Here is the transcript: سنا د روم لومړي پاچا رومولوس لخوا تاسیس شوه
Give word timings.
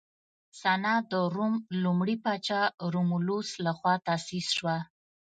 سنا 0.59 0.95
د 1.11 1.13
روم 1.35 1.53
لومړي 1.83 2.15
پاچا 2.23 2.61
رومولوس 2.93 3.49
لخوا 3.65 3.93
تاسیس 4.07 4.47
شوه 4.57 4.77